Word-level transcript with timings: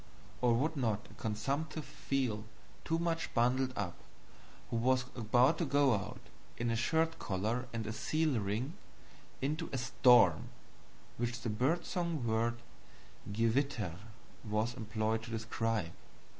Or 0.41 0.55
would 0.55 0.75
not 0.75 1.07
a 1.11 1.13
comsumptive 1.13 1.85
feel 1.85 2.45
too 2.83 2.97
much 2.97 3.31
bundled 3.35 3.71
up, 3.77 3.95
who 4.71 4.77
was 4.77 5.05
about 5.15 5.59
to 5.59 5.65
go 5.65 5.93
out, 5.93 6.21
in 6.57 6.71
a 6.71 6.75
shirt 6.75 7.19
collar 7.19 7.67
and 7.71 7.85
a 7.85 7.93
seal 7.93 8.39
ring, 8.39 8.73
into 9.43 9.69
a 9.71 9.77
storm 9.77 10.49
which 11.17 11.41
the 11.41 11.51
bird 11.51 11.85
song 11.85 12.25
word 12.25 12.63
GEWITTER 13.31 13.99
was 14.43 14.73
employed 14.73 15.21
to 15.21 15.29
describe? 15.29 15.93